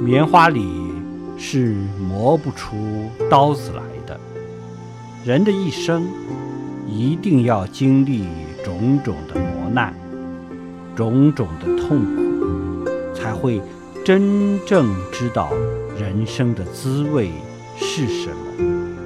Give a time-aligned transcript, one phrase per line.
[0.00, 0.64] 棉花里
[1.36, 4.18] 是磨不出刀子来的
[5.24, 6.06] 人的一生
[6.86, 8.24] 一定要经历
[8.64, 9.92] 种种的磨难
[10.94, 13.60] 种种的痛苦才会
[14.04, 15.50] 真正知道
[15.98, 17.32] 人生的滋味
[17.76, 18.97] 是什么。